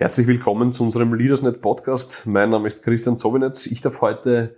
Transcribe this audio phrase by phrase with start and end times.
[0.00, 2.22] Herzlich willkommen zu unserem LeadersNet Podcast.
[2.24, 3.66] Mein Name ist Christian Zowinetz.
[3.66, 4.56] Ich darf heute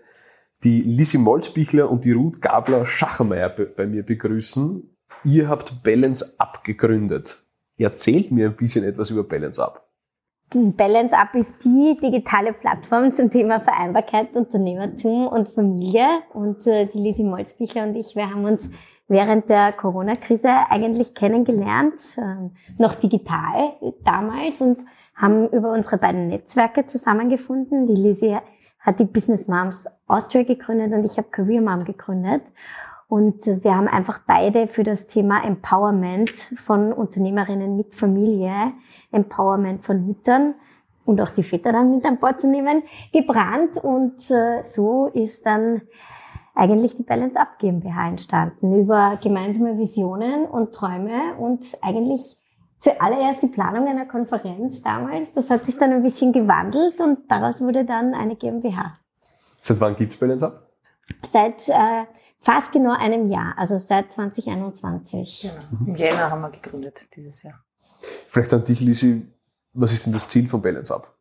[0.63, 4.97] die Lisi Molzbichler und die Ruth Gabler-Schachermeier bei mir begrüßen.
[5.25, 7.43] Ihr habt Balance Up gegründet.
[7.77, 9.89] Erzählt mir ein bisschen etwas über Balance Up.
[10.55, 16.07] Balance Up ist die digitale Plattform zum Thema Vereinbarkeit, Unternehmertum und Familie.
[16.35, 18.71] Und äh, die Lisi Molzbichler und ich, wir haben uns
[19.13, 24.79] während der Corona-Krise eigentlich kennengelernt, äh, noch digital damals und
[25.15, 27.87] haben über unsere beiden Netzwerke zusammengefunden.
[27.87, 28.37] Die Lisi
[28.81, 32.43] hat die Business Moms Austria gegründet und ich habe Career Mom gegründet.
[33.09, 38.73] Und wir haben einfach beide für das Thema Empowerment von Unternehmerinnen mit Familie,
[39.13, 40.55] Empowerment von Müttern
[41.05, 42.83] und auch die Väter dann mit an Bord zu nehmen,
[43.13, 43.77] gebrannt.
[43.77, 45.83] Und äh, so ist dann
[46.55, 52.37] eigentlich die Balance Up GmbH entstanden über gemeinsame Visionen und Träume und eigentlich
[52.79, 55.33] zuallererst die Planung einer Konferenz damals.
[55.33, 58.93] Das hat sich dann ein bisschen gewandelt und daraus wurde dann eine GmbH.
[59.61, 60.69] Seit wann gibt's Balance Up?
[61.23, 62.05] Seit äh,
[62.41, 65.43] fast genau einem Jahr, also seit 2021.
[65.43, 65.87] Genau.
[65.87, 67.65] Im Jänner haben wir gegründet dieses Jahr.
[68.27, 69.27] Vielleicht an dich, Lisi,
[69.73, 71.15] was ist denn das Ziel von Balance Up?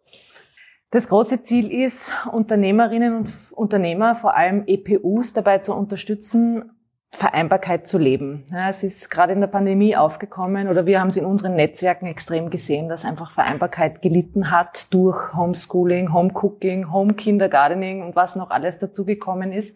[0.91, 6.71] Das große Ziel ist, Unternehmerinnen und Unternehmer, vor allem EPUs, dabei zu unterstützen,
[7.13, 8.43] Vereinbarkeit zu leben.
[8.51, 12.07] Ja, es ist gerade in der Pandemie aufgekommen oder wir haben es in unseren Netzwerken
[12.07, 18.77] extrem gesehen, dass einfach Vereinbarkeit gelitten hat durch Homeschooling, Homecooking, Homekindergartening und was noch alles
[18.77, 19.73] dazugekommen ist.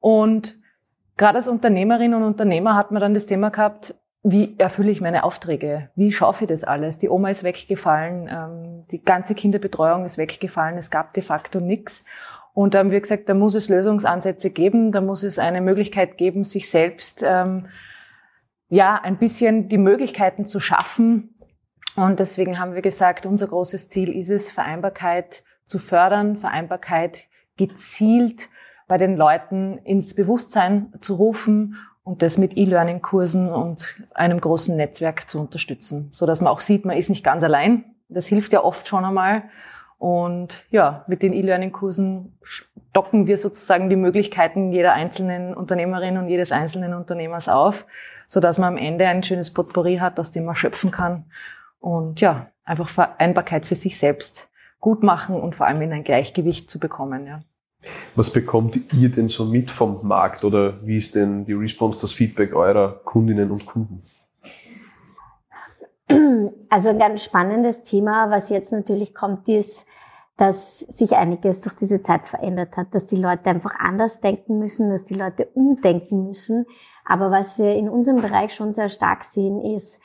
[0.00, 0.56] Und
[1.16, 5.24] gerade als Unternehmerin und Unternehmer hat man dann das Thema gehabt, wie erfülle ich meine
[5.24, 5.90] Aufträge?
[5.94, 6.98] Wie schaffe ich das alles?
[6.98, 12.04] Die Oma ist weggefallen, ähm, die ganze Kinderbetreuung ist weggefallen, es gab de facto nichts.
[12.52, 16.18] Und da haben wir gesagt, da muss es Lösungsansätze geben, da muss es eine Möglichkeit
[16.18, 17.68] geben, sich selbst ähm,
[18.68, 21.36] ja ein bisschen die Möglichkeiten zu schaffen.
[21.96, 27.24] Und deswegen haben wir gesagt, unser großes Ziel ist es, Vereinbarkeit zu fördern, Vereinbarkeit
[27.56, 28.48] gezielt
[28.88, 31.76] bei den Leuten ins Bewusstsein zu rufen
[32.10, 36.84] und das mit E-Learning-Kursen und einem großen Netzwerk zu unterstützen, so dass man auch sieht,
[36.84, 37.84] man ist nicht ganz allein.
[38.08, 39.44] Das hilft ja oft schon einmal.
[39.96, 42.36] Und ja, mit den E-Learning-Kursen
[42.92, 47.86] docken wir sozusagen die Möglichkeiten jeder einzelnen Unternehmerin und jedes einzelnen Unternehmers auf,
[48.26, 51.26] so dass man am Ende ein schönes Potpourri hat, aus dem man schöpfen kann.
[51.78, 54.48] Und ja, einfach Vereinbarkeit für sich selbst
[54.80, 57.42] gut machen und vor allem in ein Gleichgewicht zu bekommen, ja.
[58.14, 62.12] Was bekommt ihr denn so mit vom Markt oder wie ist denn die Response, das
[62.12, 64.02] Feedback eurer Kundinnen und Kunden?
[66.68, 69.86] Also ein ganz spannendes Thema, was jetzt natürlich kommt, ist,
[70.36, 74.88] dass sich einiges durch diese Zeit verändert hat, dass die Leute einfach anders denken müssen,
[74.88, 76.66] dass die Leute umdenken müssen.
[77.04, 80.00] Aber was wir in unserem Bereich schon sehr stark sehen, ist,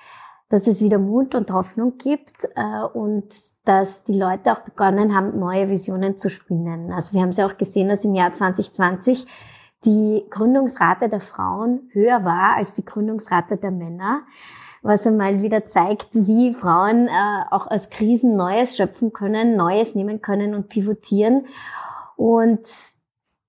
[0.49, 3.33] dass es wieder Mut und Hoffnung gibt äh, und
[3.65, 6.91] dass die Leute auch begonnen haben, neue Visionen zu spinnen.
[6.91, 9.25] Also wir haben es ja auch gesehen, dass im Jahr 2020
[9.85, 14.21] die Gründungsrate der Frauen höher war als die Gründungsrate der Männer
[14.85, 20.21] was einmal wieder zeigt, wie Frauen äh, auch aus Krisen Neues schöpfen können, Neues nehmen
[20.21, 21.47] können und pivotieren.
[22.15, 22.67] Und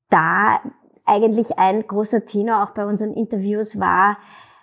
[0.09, 0.61] da
[1.05, 4.17] eigentlich ein großer Tenor auch bei unseren Interviews war,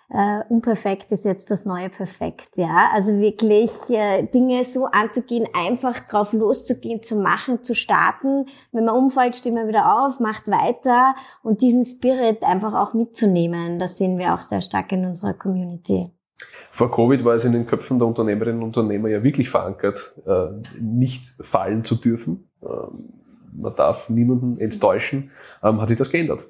[0.09, 2.49] äh, unperfekt ist jetzt das neue Perfekt.
[2.55, 8.45] Ja, also wirklich äh, Dinge so anzugehen, einfach drauf loszugehen, zu machen, zu starten.
[8.71, 13.79] Wenn man umfällt, steht man wieder auf, macht weiter und diesen Spirit einfach auch mitzunehmen.
[13.79, 16.11] Das sehen wir auch sehr stark in unserer Community.
[16.71, 20.47] Vor Covid war es in den Köpfen der Unternehmerinnen und Unternehmer ja wirklich verankert, äh,
[20.79, 22.49] nicht fallen zu dürfen.
[22.63, 23.13] Ähm,
[23.55, 25.31] man darf niemanden enttäuschen.
[25.61, 26.47] Ähm, hat sich das geändert?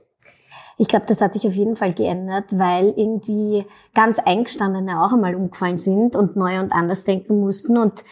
[0.77, 5.35] Ich glaube, das hat sich auf jeden Fall geändert, weil irgendwie ganz Eingestandene auch einmal
[5.35, 8.03] umgefallen sind und neu und anders denken mussten und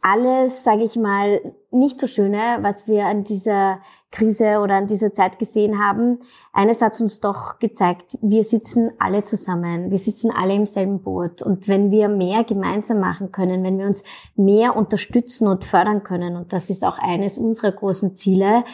[0.00, 1.40] alles, sage ich mal,
[1.72, 3.80] nicht so schöne, was wir an dieser
[4.12, 6.20] Krise oder an dieser Zeit gesehen haben.
[6.52, 11.42] Eines hat uns doch gezeigt, wir sitzen alle zusammen, wir sitzen alle im selben Boot.
[11.42, 14.04] Und wenn wir mehr gemeinsam machen können, wenn wir uns
[14.36, 18.64] mehr unterstützen und fördern können, und das ist auch eines unserer großen Ziele,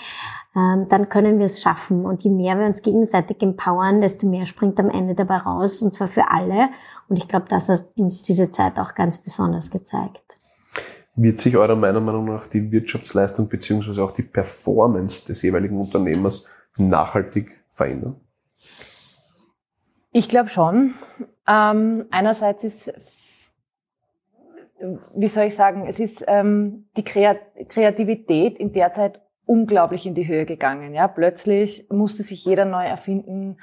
[0.55, 2.05] dann können wir es schaffen.
[2.05, 5.95] Und je mehr wir uns gegenseitig empowern, desto mehr springt am Ende dabei raus, und
[5.95, 6.69] zwar für alle.
[7.09, 10.21] Und ich glaube, das hat uns diese Zeit auch ganz besonders gezeigt.
[11.15, 17.63] Wird sich eurer Meinung nach die Wirtschaftsleistung beziehungsweise auch die Performance des jeweiligen Unternehmers nachhaltig
[17.73, 18.17] verändern?
[20.13, 20.95] Ich glaube schon.
[21.47, 22.93] Ähm, einerseits ist,
[25.15, 29.21] wie soll ich sagen, es ist ähm, die Kreativität in der Zeit
[29.53, 30.95] unglaublich in die Höhe gegangen.
[30.95, 33.59] Ja, plötzlich musste sich jeder neu erfinden.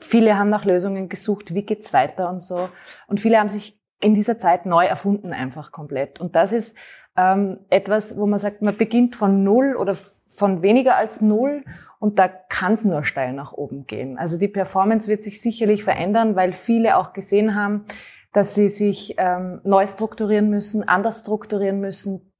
[0.00, 2.68] Viele haben nach Lösungen gesucht, wie geht's weiter und so.
[3.06, 6.20] Und viele haben sich in dieser Zeit neu erfunden einfach komplett.
[6.20, 6.76] Und das ist
[7.16, 9.96] ähm, etwas, wo man sagt, man beginnt von null oder
[10.30, 11.64] von weniger als null
[12.00, 14.18] und da kann es nur steil nach oben gehen.
[14.18, 17.84] Also die Performance wird sich sicherlich verändern, weil viele auch gesehen haben,
[18.32, 22.32] dass sie sich ähm, neu strukturieren müssen, anders strukturieren müssen,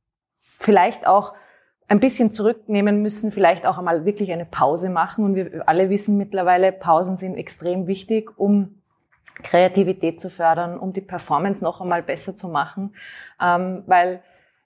[0.59, 1.35] vielleicht auch
[1.91, 5.25] ein bisschen zurücknehmen müssen, vielleicht auch einmal wirklich eine Pause machen.
[5.25, 8.77] Und wir alle wissen mittlerweile, Pausen sind extrem wichtig, um
[9.43, 12.95] Kreativität zu fördern, um die Performance noch einmal besser zu machen,
[13.43, 14.23] ähm, weil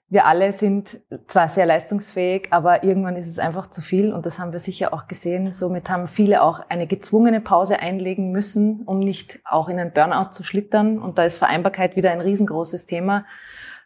[0.07, 4.37] wir alle sind zwar sehr leistungsfähig, aber irgendwann ist es einfach zu viel und das
[4.37, 5.51] haben wir sicher auch gesehen.
[5.51, 10.29] Somit haben viele auch eine gezwungene Pause einlegen müssen, um nicht auch in einen Burnout
[10.29, 10.99] zu schlittern.
[10.99, 13.25] Und da ist Vereinbarkeit wieder ein riesengroßes Thema,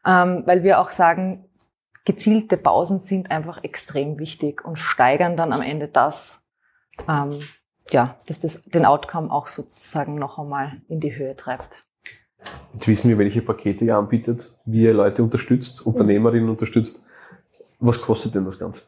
[0.06, 1.46] ähm, weil wir auch sagen,
[2.06, 6.42] gezielte Pausen sind einfach extrem wichtig und steigern dann am Ende das,
[7.08, 7.40] ähm,
[7.92, 11.86] ja, dass das den Outcome auch sozusagen noch einmal in die Höhe treibt.
[12.74, 17.04] Jetzt wissen wir, welche Pakete ihr anbietet, wie ihr Leute unterstützt, Unternehmerinnen unterstützt.
[17.80, 18.84] Was kostet denn das Ganze?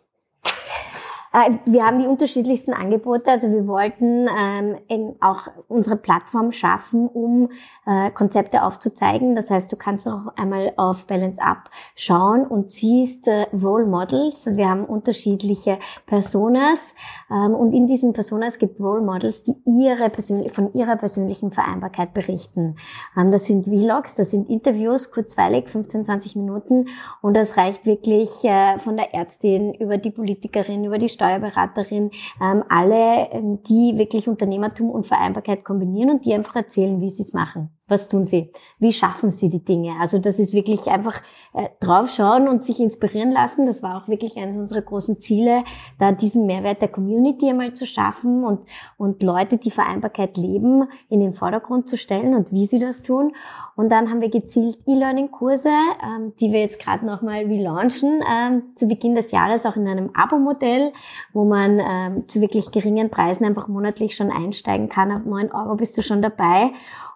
[1.33, 3.31] Äh, wir haben die unterschiedlichsten Angebote.
[3.31, 7.49] Also wir wollten ähm, auch unsere Plattform schaffen, um
[7.85, 9.35] äh, Konzepte aufzuzeigen.
[9.35, 14.45] Das heißt, du kannst auch einmal auf Balance Up schauen und siehst äh, Role Models.
[14.45, 16.93] Wir haben unterschiedliche Personas
[17.29, 22.13] ähm, und in diesen Personas gibt Role Models, die ihre persönlich, von ihrer persönlichen Vereinbarkeit
[22.13, 22.75] berichten.
[23.17, 26.87] Ähm, das sind Vlogs, das sind Interviews, kurzweilig, 15, 20 Minuten
[27.21, 32.63] und das reicht wirklich äh, von der Ärztin über die Politikerin, über die Steuerberaterin, ähm,
[32.67, 37.33] alle, ähm, die wirklich Unternehmertum und Vereinbarkeit kombinieren und die einfach erzählen, wie sie es
[37.33, 37.69] machen.
[37.91, 38.49] Was tun sie?
[38.79, 39.95] Wie schaffen sie die Dinge?
[39.99, 41.21] Also das ist wirklich einfach
[41.53, 43.65] äh, draufschauen und sich inspirieren lassen.
[43.65, 45.65] Das war auch wirklich eines unserer großen Ziele,
[45.99, 48.61] da diesen Mehrwert der Community einmal zu schaffen und,
[48.95, 53.33] und Leute, die Vereinbarkeit leben, in den Vordergrund zu stellen und wie sie das tun.
[53.75, 58.87] Und dann haben wir gezielt E-Learning-Kurse, ähm, die wir jetzt gerade nochmal relaunchen, ähm, zu
[58.87, 60.93] Beginn des Jahres auch in einem Abo-Modell,
[61.33, 65.11] wo man ähm, zu wirklich geringen Preisen einfach monatlich schon einsteigen kann.
[65.11, 66.71] Ab 9 Euro bist du schon dabei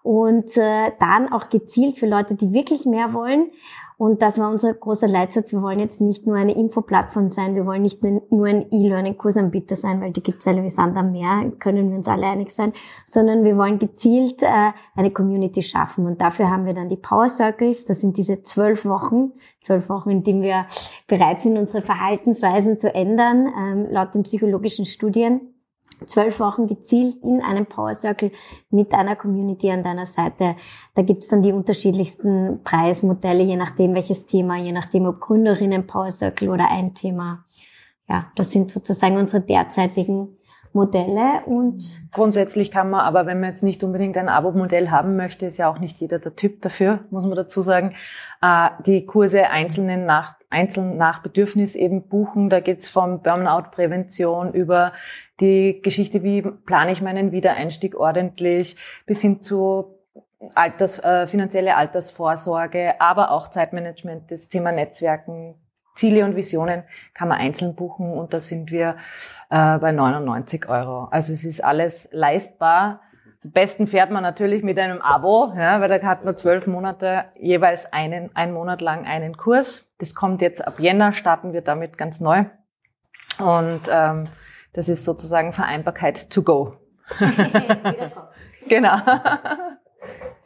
[0.06, 3.50] und äh, dann auch gezielt für Leute, die wirklich mehr wollen.
[3.98, 5.52] Und das war unser großer Leitsatz.
[5.52, 10.02] Wir wollen jetzt nicht nur eine Infoplattform sein, wir wollen nicht nur ein E-Learning-Kursanbieter sein,
[10.02, 12.74] weil die gibt es alle wie Sand am Meer, können wir uns alle einig sein,
[13.08, 16.06] sondern wir wollen gezielt äh, eine Community schaffen.
[16.06, 17.86] Und dafür haben wir dann die Power Circles.
[17.86, 19.32] Das sind diese zwölf Wochen,
[19.62, 20.68] zwölf Wochen, in denen wir
[21.08, 25.55] bereit sind, unsere Verhaltensweisen zu ändern, ähm, laut den psychologischen Studien
[26.06, 28.32] zwölf Wochen gezielt in einem Power Circle
[28.70, 30.56] mit einer Community an deiner Seite.
[30.94, 36.12] Da gibt's dann die unterschiedlichsten Preismodelle, je nachdem welches Thema, je nachdem ob Gründerinnen Power
[36.12, 37.46] Circle oder ein Thema.
[38.08, 40.38] Ja, das sind sozusagen unsere derzeitigen
[40.76, 45.46] Modelle und grundsätzlich kann man, aber wenn man jetzt nicht unbedingt ein Abo-Modell haben möchte,
[45.46, 47.96] ist ja auch nicht jeder der Typ dafür, muss man dazu sagen,
[48.42, 52.50] äh, die Kurse einzelnen nach, einzeln nach Bedürfnis eben buchen.
[52.50, 54.92] Da geht's vom Burnout-Prävention über
[55.40, 58.76] die Geschichte, wie plane ich meinen Wiedereinstieg ordentlich,
[59.06, 59.96] bis hin zu
[60.56, 65.56] Alters, äh, finanzielle Altersvorsorge, aber auch Zeitmanagement, das Thema Netzwerken,
[65.96, 66.84] Ziele und Visionen
[67.14, 68.98] kann man einzeln buchen und da sind wir
[69.50, 71.08] äh, bei 99 Euro.
[71.12, 73.02] Also es ist alles leistbar.
[73.44, 77.26] Am besten fährt man natürlich mit einem Abo, ja, weil da hat man zwölf Monate
[77.40, 79.88] jeweils einen, einen Monat lang einen Kurs.
[80.00, 82.46] Das kommt jetzt ab Jänner, starten wir damit ganz neu.
[83.40, 84.28] Und ähm,
[84.74, 86.76] das ist sozusagen Vereinbarkeit to go.
[88.68, 88.98] genau.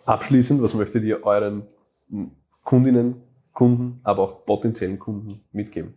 [0.06, 1.66] Abschließend, was möchtet ihr euren
[2.64, 3.24] Kundinnen
[3.60, 5.96] Kunden, aber auch potenziellen Kunden mitgeben?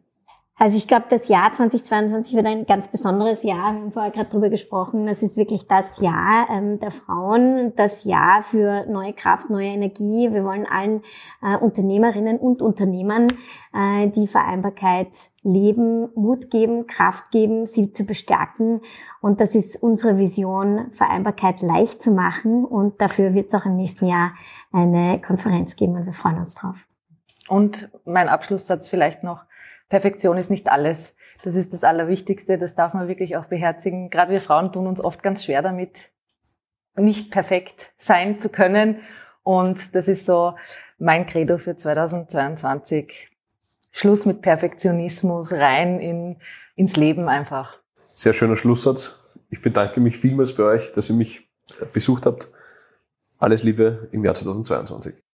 [0.56, 3.72] Also ich glaube, das Jahr 2022 wird ein ganz besonderes Jahr.
[3.72, 5.06] Wir haben vorher gerade drüber gesprochen.
[5.06, 10.30] Das ist wirklich das Jahr ähm, der Frauen, das Jahr für neue Kraft, neue Energie.
[10.30, 11.02] Wir wollen allen
[11.42, 13.28] äh, Unternehmerinnen und Unternehmern
[13.74, 15.10] äh, die Vereinbarkeit
[15.42, 18.82] leben, Mut geben, Kraft geben, sie zu bestärken.
[19.20, 22.64] Und das ist unsere Vision, Vereinbarkeit leicht zu machen.
[22.64, 24.34] Und dafür wird es auch im nächsten Jahr
[24.70, 26.86] eine Konferenz geben und wir freuen uns drauf.
[27.52, 29.44] Und mein Abschlusssatz vielleicht noch,
[29.90, 31.14] Perfektion ist nicht alles.
[31.44, 34.08] Das ist das Allerwichtigste, das darf man wirklich auch beherzigen.
[34.08, 36.10] Gerade wir Frauen tun uns oft ganz schwer damit,
[36.96, 39.00] nicht perfekt sein zu können.
[39.42, 40.54] Und das ist so
[40.96, 43.28] mein Credo für 2022.
[43.90, 46.38] Schluss mit Perfektionismus, rein in,
[46.74, 47.80] ins Leben einfach.
[48.14, 49.22] Sehr schöner Schlusssatz.
[49.50, 51.50] Ich bedanke mich vielmals bei euch, dass ihr mich
[51.92, 52.48] besucht habt.
[53.38, 55.21] Alles Liebe im Jahr 2022.